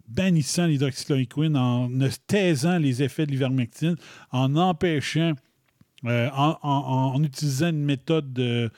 [0.08, 3.96] bannissant l'hydroxychloroquine, en ne taisant les effets de l'ivermectine,
[4.32, 5.34] en empêchant,
[6.06, 8.70] euh, en, en- utilisant une méthode de-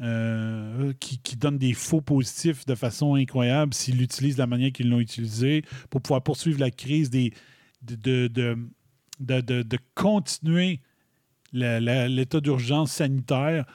[0.00, 4.72] euh, qui, qui donne des faux positifs de façon incroyable s'ils l'utilisent de la manière
[4.72, 7.34] qu'ils l'ont utilisé pour pouvoir poursuivre la crise des,
[7.82, 7.96] de,
[8.28, 8.56] de,
[9.20, 10.80] de, de- continuer
[11.52, 13.66] l'état d'urgence sanitaire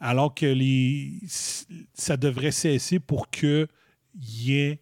[0.00, 1.20] alors que les,
[1.92, 3.68] ça devrait cesser pour qu'il
[4.16, 4.80] y ait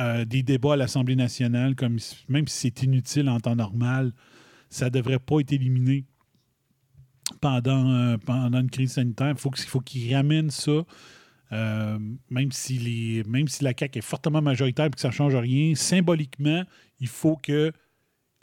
[0.00, 1.98] euh, des débats à l'Assemblée nationale, comme,
[2.28, 4.12] même si c'est inutile en temps normal,
[4.70, 6.04] ça ne devrait pas être éliminé
[7.40, 9.30] pendant, euh, pendant une crise sanitaire.
[9.30, 10.84] Il faut, qu'il faut qu'ils ramènent ça.
[11.52, 11.98] euh,
[12.30, 15.36] même, si les, même si la CAQ est fortement majoritaire et que ça ne change
[15.36, 16.64] rien, symboliquement,
[17.00, 17.70] il faut que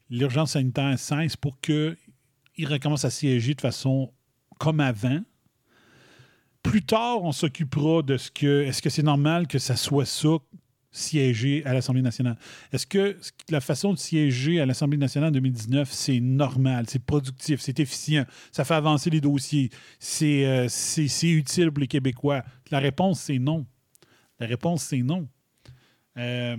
[0.10, 1.60] l'urgence sanitaire cesse pour
[2.62, 4.14] qu'ils recommencent à siéger de façon
[4.60, 5.22] comme avant.
[6.62, 8.64] Plus tard, on s'occupera de ce que.
[8.64, 10.38] Est-ce que c'est normal que ça soit ça,
[10.92, 12.38] siéger à l'Assemblée nationale?
[12.72, 13.18] Est-ce que
[13.50, 18.26] la façon de siéger à l'Assemblée nationale en 2019, c'est normal, c'est productif, c'est efficient,
[18.52, 20.68] ça fait avancer les dossiers, c'est euh,
[21.24, 22.44] utile pour les Québécois?
[22.70, 23.66] La réponse, c'est non.
[24.40, 25.28] La réponse, c'est non.
[26.18, 26.58] Euh,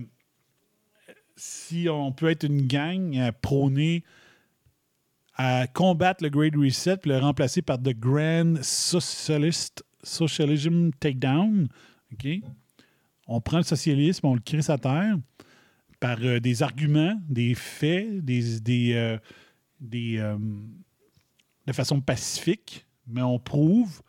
[1.37, 4.03] si on peut être une gang à prôner
[5.35, 11.69] à combattre le Great Reset puis le remplacer par The Grand Socialist, Socialism Takedown.
[12.13, 12.29] OK?
[13.27, 15.17] On prend le socialisme, on le crée sa terre
[16.01, 19.19] par euh, des arguments, des faits, des, des, euh,
[19.81, 20.37] des, euh,
[21.67, 24.03] de façon pacifique, mais on prouve,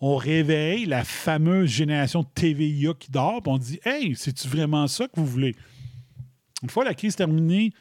[0.00, 5.06] on réveille la fameuse génération de TVIA qui dort, on dit Hey, c'est-tu vraiment ça
[5.06, 5.54] que vous voulez?
[6.62, 7.72] Une fois la crise terminée,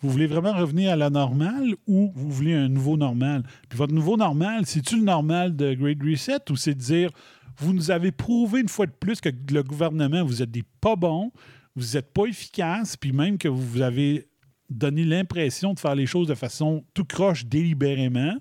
[0.00, 3.42] vous voulez vraiment revenir à la normale ou vous voulez un nouveau normal?
[3.68, 7.10] Puis votre nouveau normal, c'est-tu le normal de Great Reset ou c'est de dire
[7.56, 10.96] vous nous avez prouvé une fois de plus que le gouvernement, vous êtes des pas
[10.96, 11.30] bons,
[11.76, 14.28] vous n'êtes pas efficaces, puis même que vous avez
[14.70, 18.36] donné l'impression de faire les choses de façon tout croche délibérément,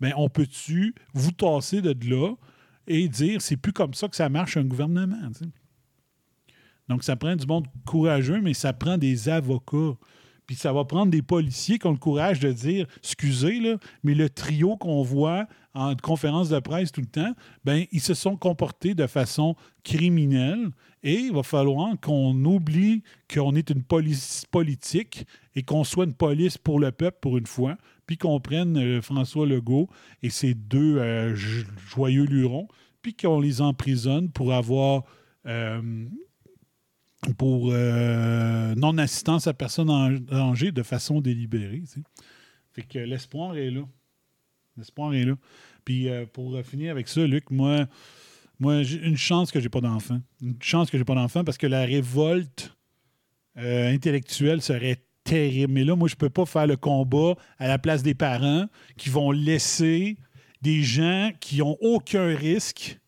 [0.00, 2.34] bien, on peut-tu vous tasser de là
[2.86, 5.30] et dire c'est plus comme ça que ça marche un gouvernement?
[6.88, 9.96] Donc, ça prend du monde courageux, mais ça prend des avocats.
[10.46, 14.14] Puis ça va prendre des policiers qui ont le courage de dire excusez, là, mais
[14.14, 17.32] le trio qu'on voit en conférence de presse tout le temps,
[17.64, 20.68] ben ils se sont comportés de façon criminelle
[21.02, 23.02] et il va falloir qu'on oublie
[23.32, 27.46] qu'on est une police politique et qu'on soit une police pour le peuple pour une
[27.46, 27.76] fois,
[28.06, 29.88] puis qu'on prenne euh, François Legault
[30.22, 32.68] et ses deux euh, jo- joyeux lurons,
[33.00, 35.04] puis qu'on les emprisonne pour avoir
[35.46, 35.80] euh,
[37.38, 41.82] pour euh, non-assistance à personne en danger de façon délibérée.
[42.72, 43.82] Fait que l'espoir est là.
[44.76, 45.34] L'espoir est là.
[45.84, 47.86] Puis euh, pour euh, finir avec ça, Luc, moi,
[48.58, 50.20] moi j'ai une chance que j'ai pas d'enfant.
[50.40, 52.76] Une chance que j'ai pas d'enfant parce que la révolte
[53.54, 55.74] intellectuelle serait terrible.
[55.74, 59.10] Mais là, moi, je peux pas faire le combat à la place des parents qui
[59.10, 60.16] vont laisser
[60.62, 62.98] des gens qui ont aucun risque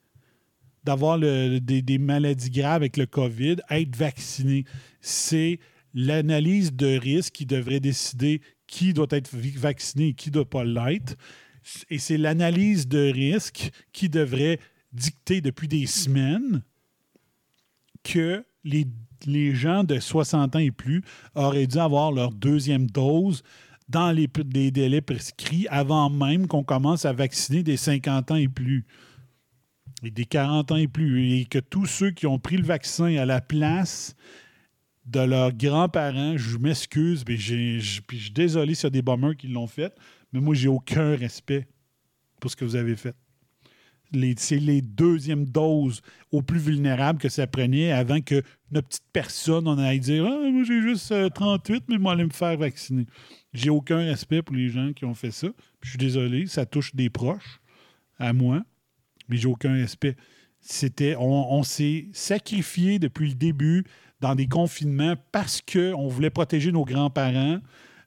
[0.85, 4.65] d'avoir des, maladies graves avec le COVID, être vacciné.
[5.01, 5.59] C'est
[5.95, 10.65] l'analyse de risque qui devrait décider qui doit être vacciné et qui ne doit pas
[10.65, 11.17] l'être.
[11.91, 14.59] Et c'est l'analyse de risque qui devrait
[14.93, 16.63] dicter depuis des semaines
[18.03, 18.87] que les,
[19.27, 21.03] les gens de 60 ans et plus
[21.35, 23.43] auraient dû avoir leur deuxième dose
[23.89, 28.49] dans les, les délais prescrits avant même qu'on commence à vacciner des 50 ans et
[28.49, 28.87] plus
[30.11, 33.25] des 40 ans et plus, et que tous ceux qui ont pris le vaccin à
[33.25, 34.15] la place
[35.07, 39.03] de leurs grands-parents, je m'excuse, mais je puis je suis désolé s'il y a des
[39.03, 39.95] bombers qui l'ont fait,
[40.33, 41.67] mais moi, j'ai aucun respect
[42.41, 43.15] pour ce que vous avez fait.
[44.37, 49.67] C'est les deuxièmes doses aux plus vulnérables que ça prenait avant que notre petite personne
[49.67, 53.07] en aille dire Ah, moi j'ai juste euh, 38, mais moi, aller me faire vacciner.
[53.53, 55.49] J'ai aucun respect pour les gens qui ont fait ça.
[55.83, 57.61] Je suis désolé, ça touche des proches
[58.19, 58.63] à moi
[59.29, 60.17] mais j'ai aucun respect.
[60.61, 63.85] C'était, on, s'est sacrifié depuis le début
[64.21, 67.59] dans des confinements parce qu'on voulait protéger nos grands-parents,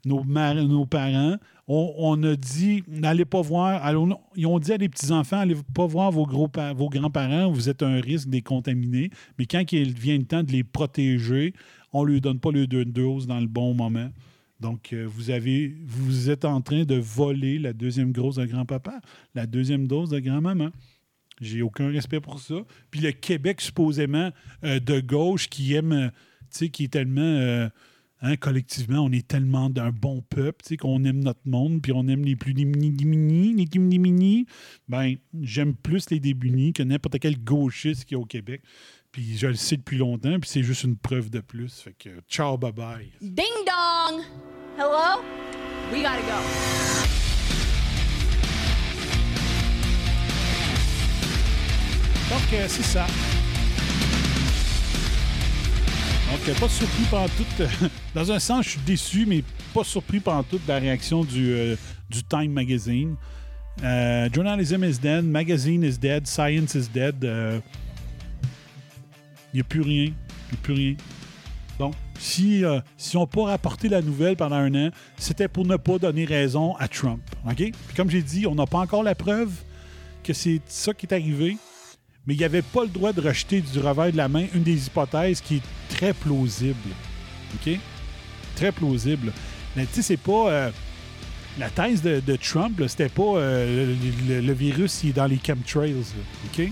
[0.06, 1.38] nos, parents.
[1.67, 5.86] On, a dit, n'allez pas voir, allons- ils ont dit à des petits-enfants, allez pas
[5.86, 9.11] voir vos, grands-parents, vous êtes un risque de les contaminer.
[9.38, 11.53] Mais quand il vient le temps de les protéger,
[11.93, 14.09] on ne leur donne pas le deux doses dans le bon moment.
[14.59, 18.99] Donc, euh, vous, avez, vous êtes en train de voler la deuxième dose de grand-papa,
[19.36, 20.70] la deuxième dose de grand-maman.
[21.42, 22.56] J'ai aucun respect pour ça.
[22.92, 24.32] Puis le Québec, supposément,
[24.64, 26.10] euh, de gauche, qui aime, euh,
[26.52, 27.70] tu sais, qui est tellement euh,
[28.22, 31.92] hein, collectivement, on est tellement d'un bon peuple, tu sais, qu'on aime notre monde, puis
[31.94, 34.46] on aime les plus démunis, les démunis.
[34.88, 38.62] Ben, j'aime plus les démunis que n'importe quel gauchiste qui est au Québec.
[39.12, 41.80] Puis je le sais depuis longtemps, puis c'est juste une preuve de plus.
[41.80, 43.12] Fait que ciao, bye bye.
[43.22, 44.24] Ding dong!
[44.78, 45.24] Hello?
[45.92, 46.97] We gotta go.
[52.30, 53.07] Donc, euh, c'est ça.
[56.30, 57.45] Donc, euh, pas surpris par tout.
[58.15, 61.53] dans un sens, je suis déçu, mais pas surpris par tout de la réaction du,
[61.53, 61.78] euh,
[62.09, 63.15] du Time Magazine.
[64.34, 67.15] Journalism is dead, magazine is dead, science is dead.
[67.21, 67.61] Il
[69.53, 70.05] n'y a plus rien.
[70.05, 70.95] Il n'y a plus rien.
[71.80, 72.63] Donc, si,
[72.97, 76.75] si on peut rapporter la nouvelle pendant un an, c'était pour ne pas donner raison
[76.75, 77.21] à Trump.
[77.45, 77.55] OK?
[77.55, 79.51] Puis comme j'ai dit, on n'a pas encore la preuve
[80.23, 81.55] que c'est ça qui est arrivé,
[82.28, 84.63] mais il n'y avait pas le droit de rejeter du revers de la main une
[84.63, 85.61] des hypothèses qui est
[85.95, 86.89] très plausible.
[87.55, 87.80] OK?
[88.55, 89.32] Très plausible.
[89.75, 90.49] Mais tu sais, c'est pas.
[90.49, 90.71] euh,
[91.57, 93.95] la thèse de, de Trump, c'était pas euh,
[94.28, 95.93] le, virus il est dans les chemtrails.
[95.93, 95.99] là,
[96.53, 96.69] OK?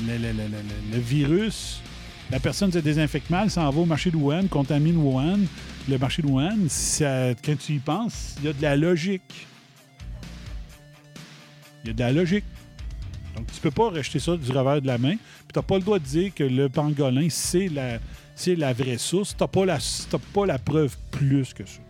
[0.00, 1.80] Le virus,
[2.30, 5.40] la personne se désinfecte mal, s'en va au marché de Wuhan, contamine Wuhan.
[5.88, 9.46] Le marché de Wuhan, ça- quand tu y penses, il y a de la logique.
[11.84, 12.44] Il y a de la logique.
[13.36, 15.16] Donc, tu peux pas rejeter ça du revers de la main.
[15.16, 17.98] Puis, tu pas le droit de dire que le pangolin, c'est la,
[18.34, 19.36] c'est la vraie source.
[19.36, 19.78] Tu pas, la-
[20.10, 21.80] t'as pas la preuve plus que ça.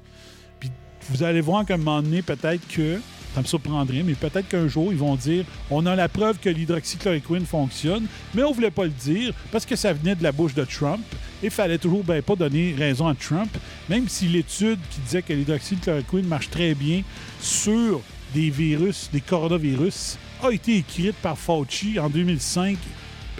[0.58, 0.70] Puis,
[1.10, 3.00] vous allez voir qu'à un moment donné, peut-être que,
[3.34, 6.48] ça me surprendrait, mais peut-être qu'un jour, ils vont dire on a la preuve que
[6.48, 10.54] l'hydroxychloroquine fonctionne, mais on voulait pas le dire parce que ça venait de la bouche
[10.54, 11.04] de Trump.
[11.42, 13.56] Et fallait toujours ben, pas donner raison à Trump,
[13.88, 17.02] même si l'étude qui disait que l'hydroxychloroquine marche très bien
[17.40, 18.02] sur
[18.34, 22.78] des virus, des coronavirus, a été écrite par Fauci en 2005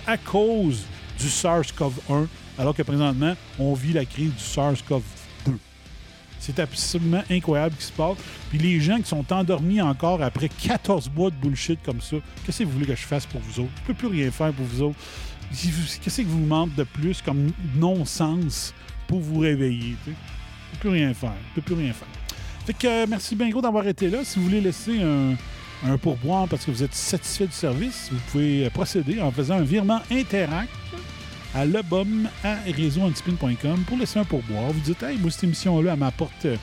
[0.07, 0.85] à cause
[1.19, 2.27] du SARS-CoV-1,
[2.59, 5.53] alors que présentement, on vit la crise du SARS-CoV-2.
[6.39, 8.17] C'est absolument incroyable ce qui se passe.
[8.49, 12.61] Puis les gens qui sont endormis encore après 14 mois de bullshit comme ça, qu'est-ce
[12.61, 13.73] que vous voulez que je fasse pour vous autres?
[13.83, 14.99] Je peux plus rien faire pour vous autres.
[15.51, 18.73] Qu'est-ce que vous manque de plus comme non-sens
[19.07, 19.97] pour vous réveiller?
[20.07, 20.13] Je
[20.73, 21.35] peux plus rien faire.
[21.51, 22.09] Je peux plus rien faire.
[22.65, 24.25] Fait que euh, merci bien d'avoir été là.
[24.25, 25.35] Si vous voulez laisser un,
[25.85, 29.63] un pourboire parce que vous êtes satisfait du service, vous pouvez procéder en faisant un
[29.63, 30.71] virement Interact
[31.55, 32.57] à lebum à
[33.87, 34.71] pour laisser un pourboire.
[34.73, 36.57] Vous dites, hey, moi, cette émission-là, elle m'apporte, euh,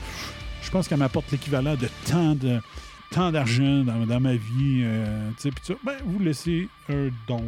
[0.62, 2.60] je pense qu'elle m'apporte l'équivalent de tant de
[3.10, 5.76] tant d'argent dans, ma vie, euh, tu sais.
[5.84, 7.42] Ben, vous laissez un don.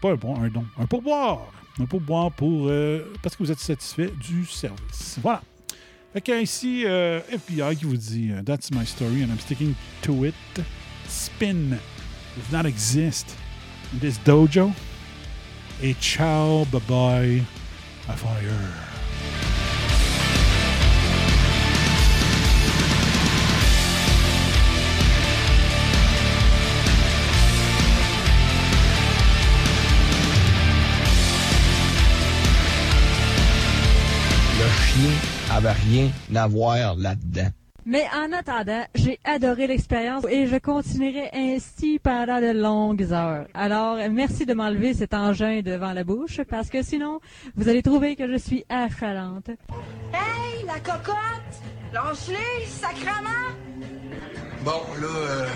[0.00, 0.64] Pas un bon, un don.
[0.78, 1.46] Un pourboire.
[1.80, 5.18] Un pourboire pour, euh, parce que vous êtes satisfait du service.
[5.22, 5.42] Voilà.
[6.16, 9.74] Fait que ici, euh, FBI qui vous dit euh, That's my story and I'm sticking
[10.00, 10.34] to it.
[11.06, 11.78] Spin
[12.34, 13.36] does not exist
[13.92, 14.72] in this dojo.
[15.82, 17.42] Et ciao, bye bye,
[18.08, 18.85] à fire.
[35.66, 37.48] Avait rien à voir là-dedans.
[37.84, 43.46] Mais en attendant, j'ai adoré l'expérience et je continuerai ainsi pendant de longues heures.
[43.54, 47.20] Alors, merci de m'enlever cet engin devant la bouche parce que sinon,
[47.54, 49.50] vous allez trouver que je suis achalante.
[50.12, 51.16] Hey, la cocotte!
[51.92, 53.54] Lâche-les, sacrement!
[54.64, 55.46] Bon, là, euh,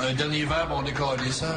[0.00, 1.54] un dernier verre, on décolle ça.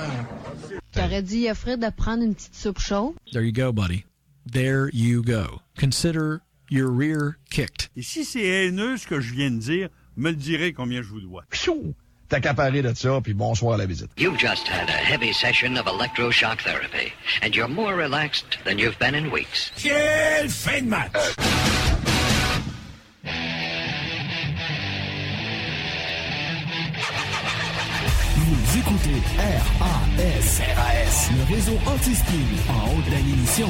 [0.95, 3.13] J'aurais dit à Fred de prendre une petite soupe chaude?
[3.31, 4.05] There you go, buddy.
[4.51, 5.61] There you go.
[5.79, 7.89] Consider your rear kicked.
[7.95, 11.07] Et si c'est haineux ce que je viens de dire, me le direz combien je
[11.07, 11.43] vous dois.
[12.29, 14.11] Qu'à parler de ça, puis bonsoir à la visite.
[14.17, 17.11] You've just had a heavy session of electroshock therapy,
[17.41, 19.71] and you're more relaxed than you've been in weeks.
[19.75, 21.11] Quelle fin de match!
[28.35, 29.21] Vous écoutez
[29.79, 32.33] RAS, RAS, le réseau anti-spin
[32.69, 33.69] en haute d'émission.